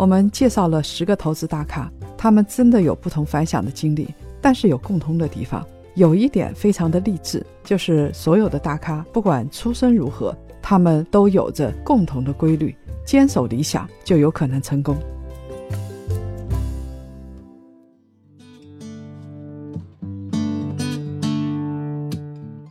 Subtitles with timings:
[0.00, 4.08] 我们介绍了十个投资大咖，他们真的有不同凡响的经历，
[4.40, 5.62] 但是有共通的地方。
[5.94, 12.74] 有一点非常的励志，就是所有的大咖，不管出身如何，他们都有着共同的规律：
[13.04, 14.96] 坚守理想，就有可能成功。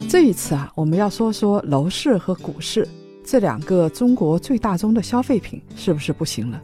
[0.09, 2.87] 这一次啊，我们要说说楼市和股市
[3.23, 6.59] 这两个中国最大宗的消费品是不是不行了？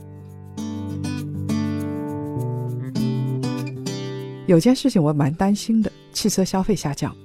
[4.48, 7.16] 有件事情我蛮担心的，汽车消费下降。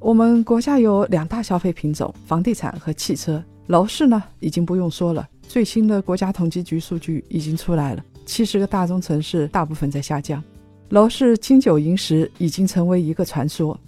[0.00, 3.42] 我们国家有两大消费品种，房地产和汽车。
[3.68, 10.42] 楼市呢，已经不用说了，最新的国家统计局数据已经出来了，七十个大中城市大部分在下降，
[10.88, 13.78] 楼市金九银十已经成为一个传说。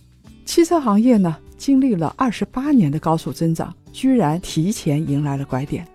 [0.44, 1.36] 汽车行业呢？
[1.56, 5.86] 经历了二十八年的高速增长，居然提前迎来了拐点。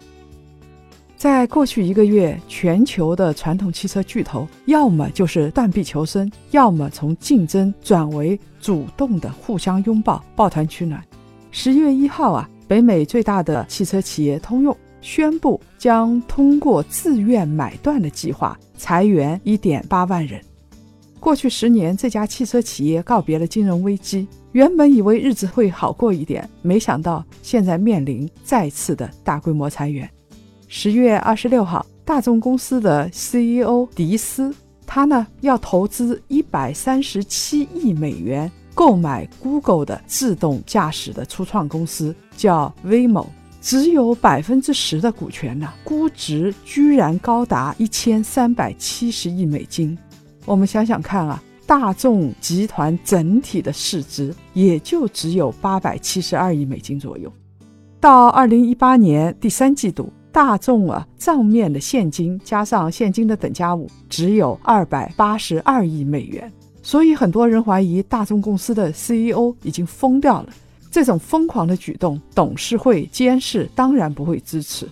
[1.20, 11.04] 在过去一个月，全球的传统汽车巨头要么就是断臂求生，要么从竞争转为主动的互相拥抱、抱团取暖。
[11.52, 20.40] 十一月一号啊，北美最大的汽车企业通用宣布将通过自愿买断的计划裁员一点八万人。
[21.20, 24.26] 过去十年，这家汽车企业告别了金融危机。
[24.54, 30.10] 原本以为日子会好过一点，没想到现在面临再次的大规模裁员。
[30.72, 34.54] 十月二十六号，大众公司的 CEO 迪斯，
[34.86, 43.26] 他呢要投资一百三十七亿美元购买 Google 的自动驾驶的初创公司，叫 Waymo，
[43.60, 49.98] 只有百分之十的股权呢，估值居然高达一千三百七十亿美金。
[50.46, 51.42] 我们想想看啊。
[51.66, 57.32] 大众集团整体的市值也就只有八百七十二亿美金左右。
[58.00, 66.52] 到二零一八年第三季度，大众啊账面的现金加上现金的等价物只有二百八十二亿美元。
[66.82, 70.50] 所以很多人怀疑大众公司的 CEO 已经疯掉了。
[70.92, 74.88] 这种疯狂的举动，董事会监事当然不会支持。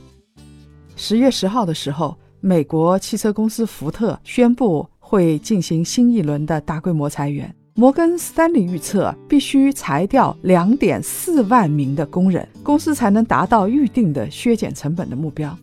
[0.96, 4.88] 十月十号的时候，美国汽车公司福特宣布。
[5.10, 7.56] 会进行新一轮的大规模裁员。
[7.80, 15.56] 摩根斯丹利预测，必须裁掉两点四万名的工人，公司才能达到预定的削减成本的目标。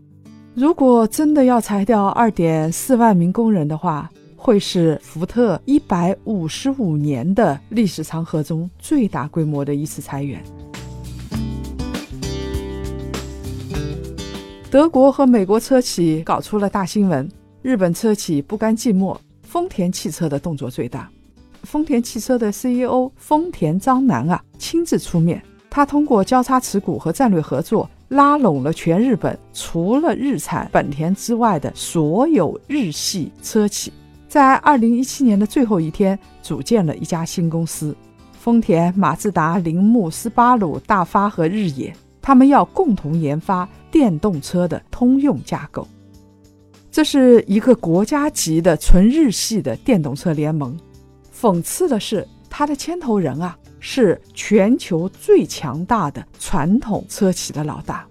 [0.54, 10.40] 如果真的要裁掉二点四万名工人的话，会是福特一百五十五年的历史长河中最大规模的一次裁员。
[14.70, 17.28] 德国和美国车企搞出了大新闻，
[17.60, 19.16] 日本车企不甘寂寞。
[19.42, 21.08] 丰田汽车的动作最大，
[21.64, 33.92] 丰田汽车的 CEO 丰田章男啊亲自出面，他通过交叉持股和战略合作，拉拢了全日本除了日产、本田之外的所有日系车企，
[34.28, 37.96] 在二零一七年的最后一天，组建了一家新公司——
[38.38, 45.86] 丰田、马自达、铃木、斯巴鲁、大发和日野，他们要共同研发电动车的通用架构。
[46.90, 50.76] 这是一个国家级的纯日系的电动车联盟。
[51.38, 58.06] 讽刺的是，它的牵头人啊是全球最强大的传统车企的老大。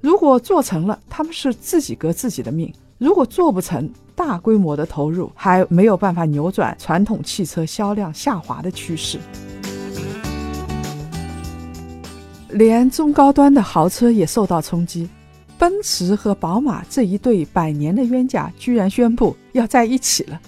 [0.00, 9.18] 如果做成了，他们是自己革自己的命；如果做不成，大规模的投入还没有办法扭转传统汽车销量下滑的趋势。
[12.50, 15.08] 连中高端的豪车也受到冲击。
[15.56, 20.40] 奔驰和宝马这一对百年的冤家，居然宣布要在一起了。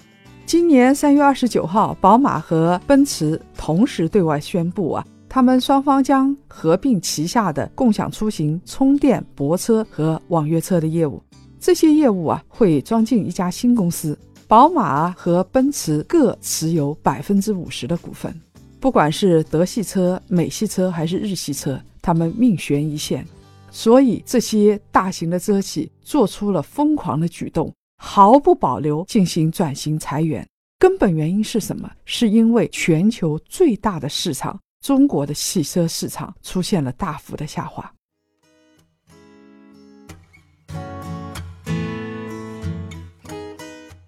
[0.47, 11.21] 今年三月二十九号，宝马和奔驰同时对外宣布啊，他们双方将合并旗下的共享出行、充电泊车和网约车的业务。
[11.59, 14.17] 这些业务啊，会装进一家新公司。
[14.47, 18.33] 宝马和奔驰各持有百分之五十的股份。
[18.79, 23.27] 不管是德系车、美系车还是日系车，他们命悬一线。
[23.73, 30.47] 所以，这些大型的车企做出了疯狂的举动，毫不保留进行转型裁员。
[30.79, 31.91] 根本原因是什么？
[32.05, 37.91] 是因为全球最大的市场——中国的汽车市场出现了大幅的下滑。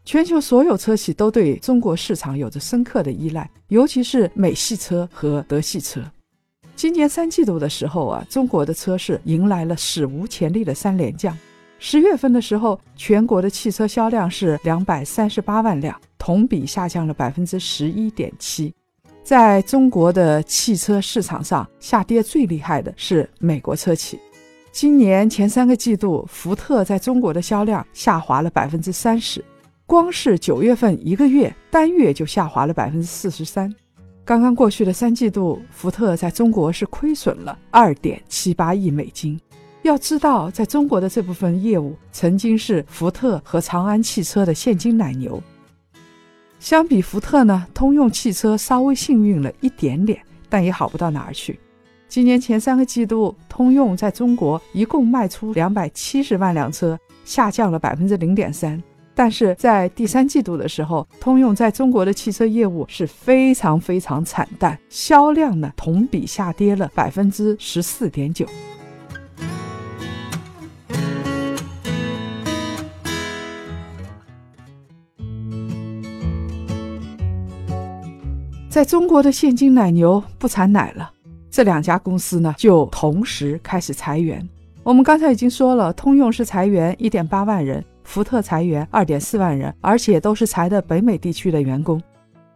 [0.04, 6.02] 全球所有车企都对中国市场有着深刻的依赖，尤其是美系车和德系车。
[6.76, 11.36] 今年三季度的时候啊，中国的车市迎来了史无前例的三连降。
[11.80, 18.74] 十月份的时候，全国的汽车销量是两百三十八万辆，同比下降了百分之十一点七。
[19.22, 24.18] 在中国的汽车市场上，下跌最厉害的是美国车企。
[24.72, 29.44] 今年前三个季度，福特在中国的销量下滑了百分之三十，
[29.86, 33.72] 光是九月份一个月单月就下滑了百分之四十三。
[34.24, 39.40] 刚刚过去的三季度，福特在中国是亏损了二点七八亿美金。
[39.88, 45.42] 要知道，在中国的这部分业务曾经是福特和长安汽车的现金奶牛。
[46.60, 51.58] 相比福特呢，通用汽车稍微幸运了一点点，但也好不到哪儿去。
[52.06, 58.82] 今年前三个季度，通用在中国一共卖出两百七十万辆车，下降了百分之零点三。
[59.14, 68.46] 但是在第三季度的时候，通用在中国的汽车业务是非常非常惨淡，销量呢同比下跌了百分之十四点九。
[78.68, 81.10] 在中国的现金奶牛不产奶了，
[81.50, 84.46] 这两家公司呢就同时开始裁员。
[84.82, 92.00] 我们刚才已经说了，通用是裁员一点八万人，福特裁员二点四万人，而且都是裁的北美地区的员工。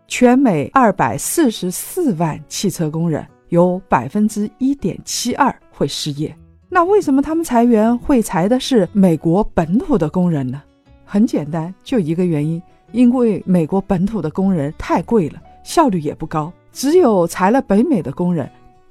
[0.07, 6.35] 全美二百四十四万汽车工人，有百分之一点七二会失业。
[6.69, 10.63] 那为什么他们裁员会裁的是美国本土的工人呢？
[11.07, 12.63] 很简单，就一个原因，
[12.93, 15.41] 因为美国本土的工人太贵了。
[15.63, 18.51] 效率也不高，只有裁了北美的工人，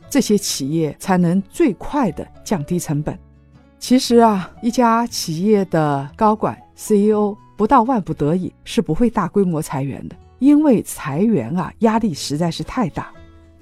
[0.09, 3.17] 这些企业才能最快的降低成本。
[3.79, 13.11] 其实啊，一家企业的高管 CEO 不到万不得已是不会大规模裁员的，因为裁员啊压力实在是太大。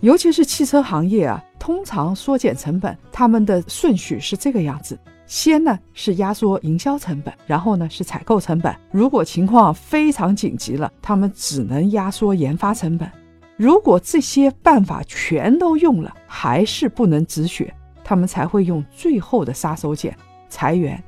[0.01, 4.97] 尤其是汽车行业啊，通常缩减成本，他们的顺序是这个样子：
[5.29, 8.75] 先呢是压缩营销成本，然后呢是采购成本。
[8.89, 13.07] 如果情况非常紧急了，他们只能压缩研发成本。
[13.55, 17.71] 如果这些办法全都用了，还是不能止血，
[18.03, 20.11] 他们才会用最后的杀手锏——
[20.49, 21.01] 裁员。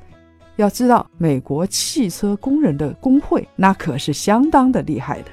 [0.58, 5.32] 要知道，美国汽车工人的工会那可是相当的厉害的。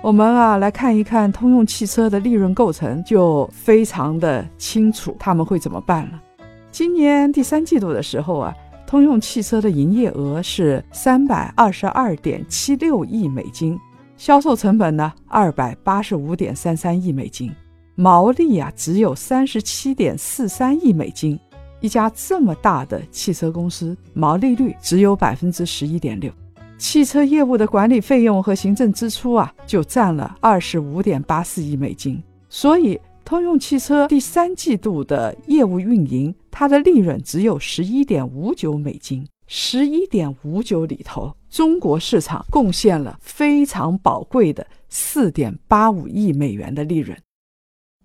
[0.00, 6.22] 我们啊，来看一看通用汽车的利润构成，就非常的清楚他们会怎么办了。
[6.70, 8.54] 今年第三季度的时候啊，
[8.86, 13.78] 通用汽车的营业额是三百二十二点七六亿美金，
[14.16, 17.50] 销售成本呢二百八十五点三三亿美金，
[17.94, 21.38] 毛利啊只有三十七点四三亿美金。
[21.80, 26.30] 一家这么大的汽车公司，毛利率只有百分之十一点六。
[26.76, 32.22] 汽车业务的管理费用和行政支出啊，就占了二十五点八四亿美金。
[32.48, 32.98] 所以，
[33.28, 39.28] 通用汽车第三季度的业务运营，它的利润只有十一点五九美金。
[39.46, 47.18] 十一点五九里头，中国市场贡献了非常宝贵的四点八五亿美元的利润。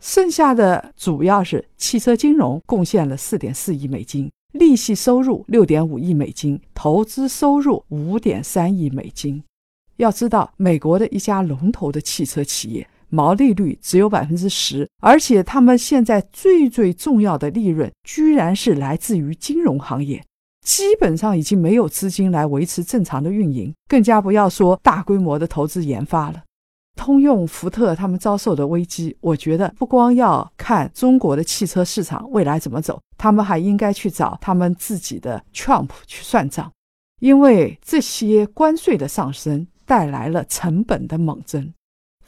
[0.01, 4.29] 剩下的主要是汽车金融贡献了四点四亿美金。
[4.51, 9.41] 利息收入六点五亿美金，投资收入五点三亿美金。
[9.95, 20.25] 要知道，美国的一家龙头的汽车企业毛利率只有百分之十，而且他们现在最最重要的利润居然是来自于金融行业，
[20.65, 26.41] 基本上已经没有资金来维持正常的运营，更加不要说大规模的投资研发了。
[26.95, 36.71] 通用、福特他们遭受的危机，我觉得不光要看中国的汽车市场未来怎么走，他们还应该去找他们自己的 Trump 去算账，
[37.19, 41.71] 因为这些关税的上升带来了成本的猛增。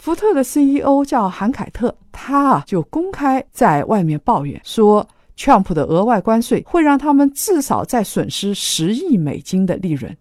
[0.06, 10.16] 福特的 CEO 叫韩凯特，他啊就公开在外面抱怨说，Trump 的额外关税会让他们至少再损失十亿美金的利润。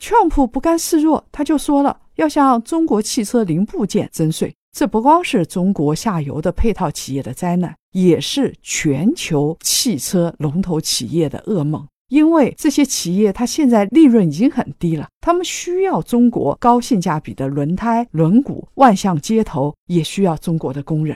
[0.00, 1.98] Trump 不甘示弱，他就说了。
[2.14, 11.84] 要向中国汽车零部件征税，这不光是中国下游的配套企业的灾难，也是全球汽车龙头企业的噩梦。
[12.08, 21.14] 因为这些企业它现在利润已经很低了，他们需要中国高性价比的轮胎、轮毂，万象街头也需要中国的工人。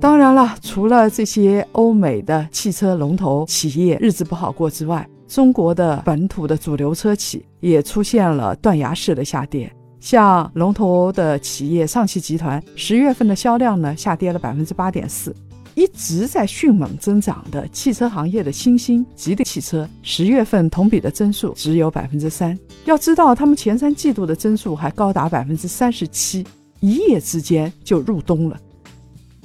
[0.00, 15.34] 当然了，除了这些欧美的汽车龙头企业日子不好过之外，中国的本土的主流车企也出现了断崖式的下跌，像龙头的企业上汽集团，十月份的销量呢下跌了百分之八点四，
[15.78, 22.58] 一直在迅猛增长的汽车行业的新兴吉利汽车，十月份同比的增速只有百分之三。
[22.84, 26.44] 要知道，他们前三季度的增速还高达百分之三十七，
[26.80, 28.58] 一夜之间就入冬了。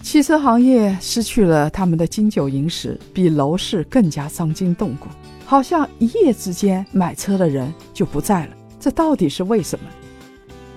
[0.02, 5.10] 汽车行业失去了他们的金九银十，比楼市更加伤筋动骨，
[5.46, 8.54] 好像一夜之间买车的人就不在了。
[8.80, 9.86] 这到底是为什么？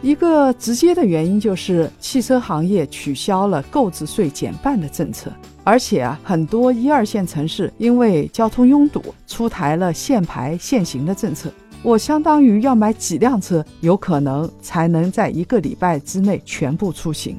[0.06, 5.32] 一个直接的原因就是汽车行业取消了购置税减半的政策，
[5.64, 11.52] 而且啊，很多一二线城市因为交通拥堵，出台了限牌限行的政策。
[11.82, 17.36] 我相当于要买几辆车，有可能才能在一个礼拜之内全部出行。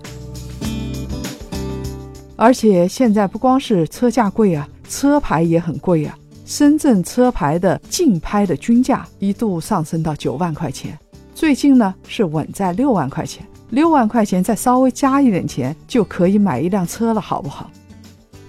[2.36, 6.14] 而且现在不光是车价贵啊，车牌也很贵啊。
[6.44, 11.00] 深圳车牌的竞拍的均价一度上升到九万块钱。
[11.38, 17.70] 最近呢是稳在六万块钱，六万块钱再稍微加一点钱就可以买一辆车了，好不好？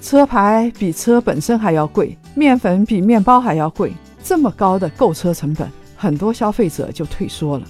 [0.01, 3.93] 车牌比车本身还要贵，面粉比面包还要贵，
[4.25, 7.67] 这么高的购车成本，很多消费者就退缩了。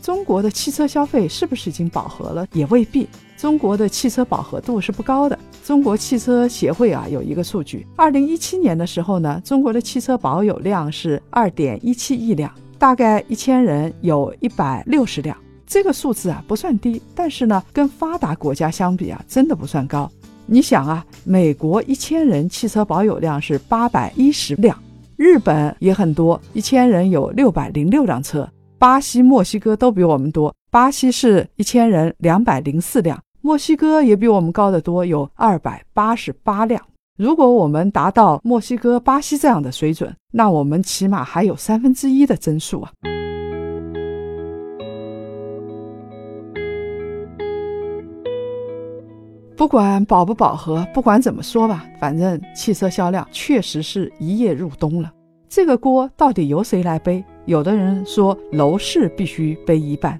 [0.00, 2.46] 中国的汽车消费是不是已经饱和了？
[2.52, 5.36] 也未必，中国的汽车饱和度是不高的。
[5.64, 12.48] 中国汽车协会啊有一个数据，二零一七年的时候呢，中国的汽车保有量是二点一七亿辆。
[12.86, 20.08] 大概一千人有一百六十辆，这个数字啊不算低，但是呢，跟发达国家相比啊，真的不算高。
[20.46, 24.80] 你想啊，美国一千人汽车保有量是八百一十辆，
[25.16, 36.80] 日本也很多，一千人有六百零六辆车，巴西、墨西哥都比我们多，巴西是一千人两百零四辆，墨西哥也比我们高得多，有二百八十八辆。
[37.16, 42.92] 如果我们达到墨西哥、巴西这样的水准，那我们起码还有三分之一的增速啊！
[49.56, 55.10] 不管饱不饱和，不管怎么说吧，反正汽车销量确实是一夜入冬了。
[55.48, 57.24] 这个锅到底由谁来背？
[57.46, 60.18] 有的人说楼市必须背一半，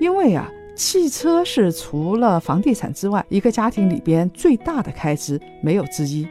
[0.00, 0.50] 因为啊，
[0.80, 6.26] 汽车是除了房地产之外，一个家庭里边最大的开支，没有之一。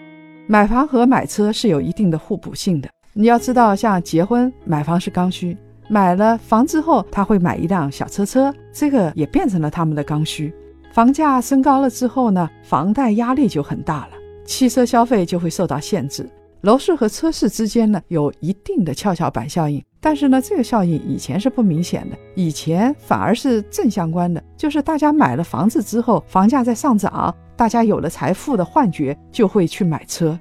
[0.48, 2.90] 买房和买车是有一定的互补性的。
[3.14, 5.56] 你要知道，像结婚买房是刚需，
[5.88, 10.52] 买了房之后，他会买一辆小车车，这个也变成了他们的刚需。
[10.92, 14.14] 房价升高了之后呢，房贷压力就很大了，
[14.46, 16.28] 汽车消费就会受到限制。
[16.62, 27.36] 楼市和车市之间呢，有一定的跷跷板效应，但是呢，这个效应以前是不明显的，以前反而是正相关的，就是大家买了房子之后，房价在上涨。
[27.58, 30.40] 大家有了财富的幻觉，就会去买车，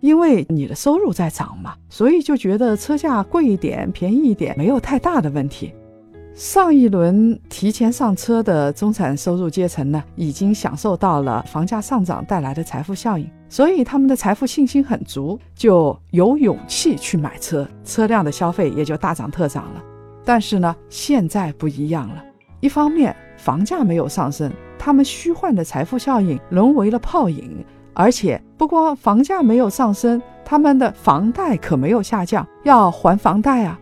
[0.00, 5.72] 因为你的收入在涨嘛，所以就觉得车价贵一点、便宜一点没有太大的问题。
[6.34, 19.82] 上一轮提前上车的中产收入阶层呢，已经享受到了房价上涨带来的财富效应，所以他们的财富信心很足，就有勇气去买车，车辆的消费也就大涨特涨了。
[20.24, 22.24] 但是呢，现在不一样了，
[22.60, 24.52] 一方面房价没有上升。
[24.78, 33.78] 他们虚幻的财富效应沦为了泡影，而且不光房价没有上升，他们的房贷可没有下降，要还房贷啊。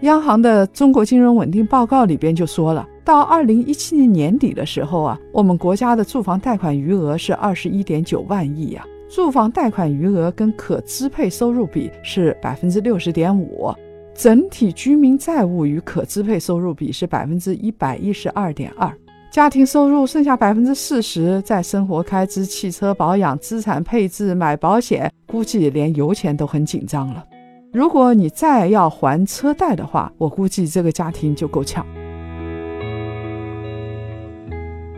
[0.00, 8.84] 央行的中国金融稳定报告里边就说了，到二零一七年年底的时候啊，我们国家的住房贷款余额是二十一点九万亿啊，
[9.14, 13.72] 住房贷款余额跟可支配收入比是百分之六十点五，
[14.12, 18.92] 整体居民债务与可支配收入比是百分之一百一十二点二。
[19.30, 27.24] 家庭收入剩下百分之四十在生活开支、汽车保养、资产配置、买保险，估计连油钱都很紧张了。
[27.72, 31.86] 如果你再要还车贷的话，我估计这个家庭就够呛。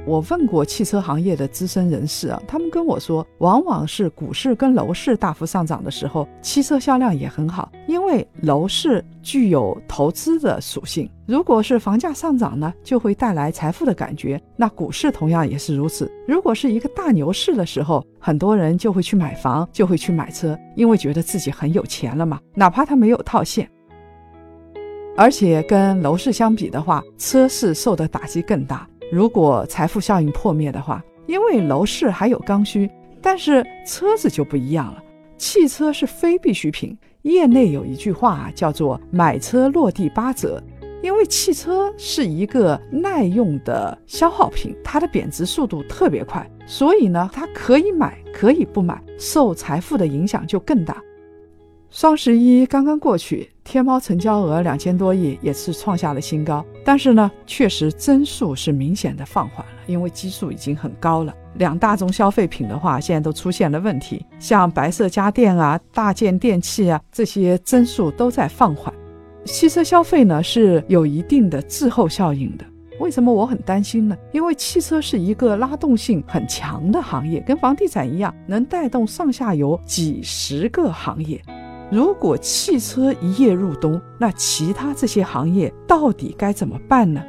[0.07, 11.11] 我问过汽车行业的资深人士啊，他们跟我说，往往是股市跟楼市大幅上涨的时候，汽车销量也很好，因为楼市具有投资的属性。
[11.27, 14.41] 如果是房价上涨呢，就会带来财富的感觉。
[14.55, 16.09] 那股市同样也是如此。
[16.25, 23.69] 如果是一个大牛市的时候，很多人就会去买房，就会去买车，因为觉得自己很有钱了嘛，哪怕他没有套现。
[25.17, 28.89] 而且跟楼市相比的话，车市受的打击更大。
[29.11, 32.91] 如果财富效应破灭的话，因为楼市还有刚需，
[33.23, 35.03] 但是车子就不一样了。
[35.39, 40.61] 汽车是非必需品，业内有一句话叫做“买车落地八折”，
[41.03, 51.01] 因为汽车是一个耐用的消耗品，它的贬值速度特别快，所以呢，它可以买，可以不买，受财富的影响就更大。
[51.91, 56.65] 双十一刚刚过去，天猫成交额两千多亿，也是创下了新高。
[56.85, 61.33] 但是呢，确实增速是明显的放缓了，因为基数已经很高了。
[61.55, 68.93] 两大宗消费品的话，现在都出现了问题，像白色家电啊、大件电器啊这些增速都在放缓。
[69.47, 72.65] 汽车消费呢是有一定的滞后效应的。
[72.99, 74.17] 为什么我很担心呢？
[74.33, 81.41] 因为汽车是一个拉动性很强的行业，跟房地产一样，能带动上下游几十个行业。
[81.91, 87.23] 如果汽车一夜入冬，那其他这些行业到底该怎么办呢？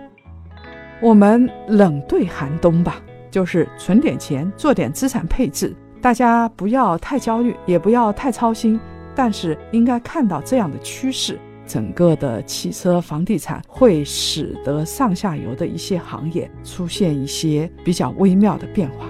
[1.00, 3.00] 我们冷对寒冬吧，
[3.30, 5.76] 就是存点钱，做点资产配置。
[6.02, 8.80] 大家不要太焦虑，也不要太操心，
[9.16, 11.38] 但是应该看到这样的趋势。
[11.68, 19.06] 整个的汽车、房地产会使得上下游的一些行业出现一些比较微妙的变化。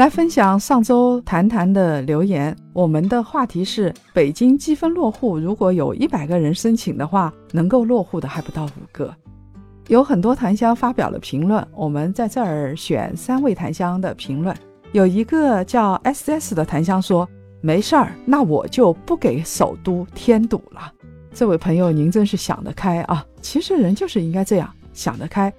[0.00, 9.14] 来分享上周谈谈的留言，我们的话题是：北京积分落户，如果有一百个人申请的话，能够落户的还不到五个。
[9.88, 14.56] 有很多檀香发表了评论，我们在这儿选三位檀香的评论。
[14.92, 17.28] 有一个叫 S S 的檀香说
[17.60, 20.90] ：“没事儿，那我就不给首都添堵了。”
[21.34, 23.22] 这位朋友，您真是想得开啊！
[23.42, 25.52] 其实人就是应该这样想得开。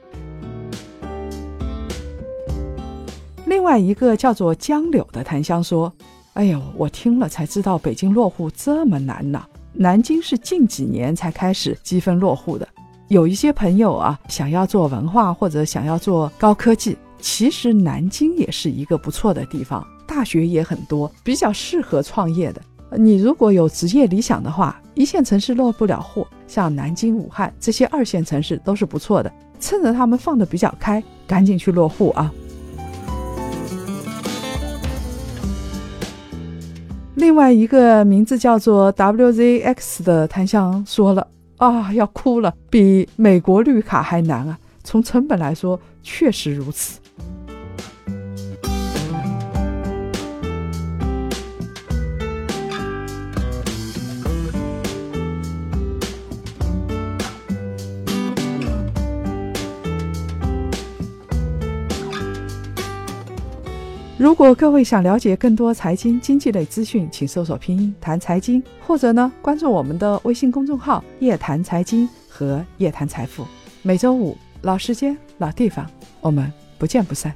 [3.52, 5.92] 另外一个叫做江柳的檀香说
[6.36, 9.44] ：“哎呦，我听了才知道北京落户这么难呢。
[9.74, 12.66] 南京是近几年才开始积分落户的。
[13.10, 22.62] 有一些朋友啊，想要做文化或者想要做高科技。”其实南京也是一个不错的地方，大学也很多，比较适合创业的。
[22.98, 29.30] 你如果有职业理想的话，一线城市落不了户，像南京、武汉这些二线城市都是不错的。
[29.60, 32.34] 趁着他们放得比较开，赶紧去落户啊！
[37.22, 44.58] 另外一个名字叫做 WZX 的檀香说了啊，要哭了，比美国绿卡还难啊！
[44.84, 47.00] 从成本来说，确实如此。
[64.22, 73.44] 如果各位想了解更多财经经济类资讯，请搜索拼音谈财经，或者呢关注我们的微信公众号“夜谈财经”和“夜谈财富”。
[73.82, 75.90] 每周五老时间老地方，
[76.22, 77.34] 我们不见不散。